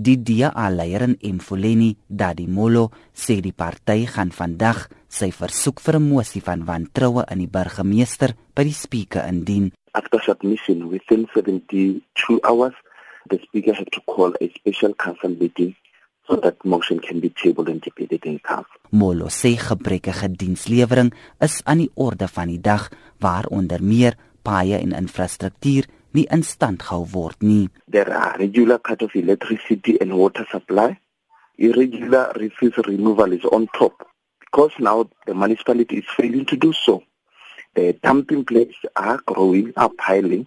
Die 0.00 0.14
DA-leier 0.22 1.02
in 1.02 1.16
Mfuleni, 1.40 1.88
Dadi 2.06 2.44
Molo, 2.46 2.84
sê 3.10 3.40
die 3.42 3.50
party 3.50 4.04
gaan 4.06 4.30
vandag 4.30 4.84
sy 5.10 5.32
versoek 5.34 5.82
vir 5.82 5.98
'n 5.98 6.06
mosie 6.06 6.40
van 6.40 6.62
wantroue 6.68 7.24
in 7.26 7.42
die 7.42 7.50
burgemeester 7.50 8.36
by 8.54 8.62
die 8.62 8.78
spreker 8.78 9.26
indien. 9.26 9.72
After 9.98 10.22
submission 10.22 10.88
within 10.88 11.26
72 11.34 12.38
hours, 12.46 12.76
the 13.28 13.40
speaker 13.42 13.74
had 13.74 13.90
to 13.90 14.00
call 14.06 14.30
a 14.40 14.46
special 14.54 14.94
council 14.94 15.34
meeting 15.34 15.74
so 16.28 16.36
that 16.36 16.64
motion 16.64 17.00
can 17.00 17.18
be 17.18 17.30
tabled 17.30 17.68
and 17.68 17.82
debated 17.82 18.24
in 18.24 18.38
council. 18.38 18.78
Molo 18.90 19.26
sê 19.26 19.56
gebrekkige 19.58 20.30
dienslewering 20.30 21.10
is 21.40 21.58
aan 21.64 21.78
die 21.78 21.90
orde 21.94 22.28
van 22.28 22.46
die 22.46 22.60
dag 22.60 22.86
waar 23.18 23.50
onder 23.50 23.82
meer 23.82 24.14
paaie 24.42 24.78
en 24.78 24.92
infrastruktuur 24.92 25.90
nie 26.12 26.26
in 26.30 26.42
stand 26.42 26.78
gehou 26.82 27.06
word 27.12 27.42
nie. 27.42 27.68
There 27.86 28.12
are 28.12 28.38
regular 28.38 28.78
cut 28.78 29.02
of 29.02 29.14
electricity 29.14 29.98
and 30.00 30.16
water 30.16 30.46
supply. 30.50 30.98
Irregular 31.58 32.32
refuse 32.36 32.76
removal 32.78 33.32
is 33.32 33.44
on 33.44 33.68
top 33.76 34.06
because 34.40 34.72
now 34.78 35.08
the 35.26 35.34
municipality 35.34 35.98
is 35.98 36.04
failing 36.16 36.46
to 36.46 36.56
do 36.56 36.72
so. 36.72 37.02
The 37.74 37.92
dumping 38.02 38.44
places 38.44 38.76
are 38.96 39.20
growing, 39.26 39.72
are 39.76 39.90
piling. 39.90 40.46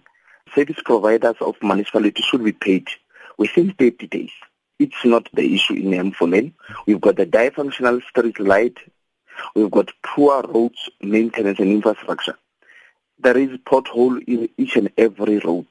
Service 0.54 0.82
providers 0.84 1.36
of 1.40 1.56
municipality 1.62 2.22
should 2.22 2.44
be 2.44 2.52
paid 2.52 2.88
within 3.38 3.72
30 3.78 4.06
days. 4.08 4.30
It's 4.78 5.04
not 5.04 5.28
the 5.32 5.54
issue 5.54 5.74
in 5.74 6.12
Mfonen. 6.12 6.52
We've 6.86 7.00
got 7.00 7.16
the 7.16 7.26
dysfunctional 7.26 8.02
street 8.02 8.40
light. 8.40 8.78
We've 9.54 9.70
got 9.70 9.92
poor 10.02 10.42
roads 10.42 10.90
maintenance 11.00 11.58
and 11.60 11.70
infrastructure. 11.70 12.36
There 13.22 13.38
is 13.38 13.50
pothole 13.62 14.18
in 14.26 14.48
each 14.56 14.76
and 14.76 14.90
every 14.96 15.38
road. 15.38 15.70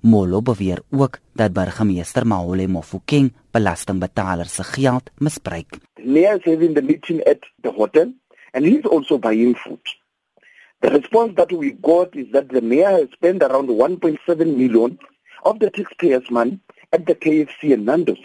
Molo 0.00 0.42
beweer 0.42 0.82
ook 0.90 1.18
dat 1.32 1.52
burgemeester 1.52 2.26
Mahole 2.26 2.66
Mofokeng 2.68 3.32
belastingbetalers 3.50 4.54
se 4.54 4.64
geld 4.64 5.10
misbruik. 5.18 5.78
Mayor 6.04 6.36
is 6.36 6.44
having 6.44 6.74
the 6.74 6.82
meeting 6.82 7.20
at 7.24 7.38
the 7.62 7.70
hotel 7.70 8.12
and 8.52 8.64
he's 8.64 8.84
also 8.84 9.18
buying 9.18 9.56
food. 9.56 9.80
The 10.80 10.90
response 10.90 11.32
that 11.34 11.50
we 11.52 11.72
got 11.80 12.14
is 12.14 12.30
that 12.32 12.48
the 12.48 12.60
mayor 12.60 12.90
has 12.90 13.08
spent 13.12 13.42
around 13.42 13.68
1.7 13.68 14.56
million 14.56 14.98
of 15.42 15.58
the 15.58 15.70
taxpayers' 15.70 16.30
money 16.30 16.60
at 16.92 17.06
the 17.06 17.14
KFC 17.14 17.72
and 17.72 17.86
Nando's, 17.86 18.22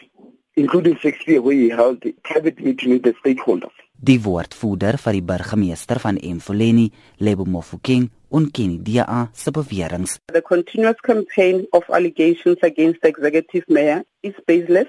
including 0.55 0.97
Shakespeare 0.97 1.41
where 1.41 1.55
he 1.55 1.69
held 1.69 2.05
a 2.05 2.11
private 2.21 2.59
meeting 2.59 2.91
with 2.91 3.03
the 3.03 3.13
stakeholders. 3.23 3.73
Die 4.01 4.19
woordvoerder 4.23 4.95
vir 4.97 5.17
die 5.17 5.23
burgemeester 5.23 5.99
van 5.99 6.19
Mfuleni, 6.21 6.91
Lebo 7.17 7.45
Mofokeng, 7.45 8.09
ontken 8.29 8.83
die 8.83 8.93
DA 8.93 9.29
se. 9.33 9.51
The 9.51 10.41
continuous 10.41 10.99
campaign 11.01 11.67
of 11.73 11.83
allegations 11.89 12.57
against 12.61 13.01
the 13.01 13.07
executive 13.07 13.63
mayor 13.67 14.03
is 14.21 14.33
baseless 14.45 14.87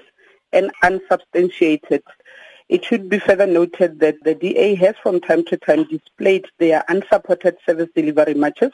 and 0.53 0.71
unsubstantiated. 0.83 2.03
It 2.69 2.85
should 2.85 3.09
be 3.09 3.19
further 3.19 3.47
noted 3.47 3.99
that 3.99 4.15
the 4.23 4.35
DA 4.35 4.75
has 4.75 4.95
from 5.03 5.19
time 5.19 5.43
to 5.45 5.57
time 5.57 5.83
displayed 5.85 6.45
their 6.59 6.83
unsupported 6.87 7.57
service 7.65 7.89
delivery 7.95 8.33
matches, 8.33 8.71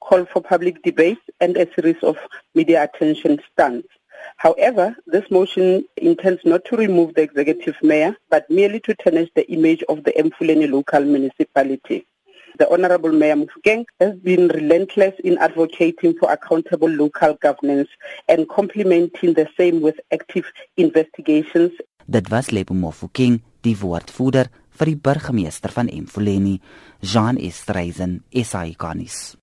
called 0.00 0.28
for 0.28 0.42
public 0.42 0.82
debate 0.82 1.18
and 1.40 1.56
a 1.56 1.72
series 1.74 2.02
of 2.02 2.16
media 2.54 2.84
attention 2.84 3.40
stunts. 3.52 3.88
However, 4.36 4.96
this 5.06 5.30
motion 5.30 5.84
intends 5.96 6.42
not 6.44 6.64
to 6.66 6.76
remove 6.76 7.14
the 7.14 7.22
executive 7.22 7.76
mayor, 7.82 8.16
but 8.28 8.48
merely 8.50 8.80
to 8.80 8.94
tarnish 8.94 9.30
the 9.34 9.50
image 9.50 9.82
of 9.88 10.04
the 10.04 10.12
Mfuleni 10.12 10.70
local 10.70 11.00
municipality. 11.00 12.06
The 12.60 12.68
Honorable 12.68 13.12
Mayor 13.12 13.36
Mufukeng 13.36 13.86
has 14.00 14.16
been 14.16 14.48
relentless 14.48 15.14
in 15.24 15.38
advocating 15.38 16.12
for 16.18 16.30
accountable 16.30 16.90
local 16.90 17.32
governance 17.40 17.88
and 18.28 18.46
complementing 18.50 19.32
the 19.32 19.48
same 19.56 19.80
with 19.80 19.98
active 20.12 20.44
investigations. 20.76 21.72
Dit 22.04 22.28
was 22.28 22.50
Lepo 22.52 22.76
Mofokeng, 22.76 23.40
die 23.64 23.78
woordvoerder 23.80 24.52
vir 24.76 24.92
die 24.92 25.00
burgemeester 25.00 25.72
van 25.72 25.88
Mfuleni, 25.88 26.58
Jean 27.00 27.40
Estreisen, 27.40 28.18
SAICanis. 28.28 29.38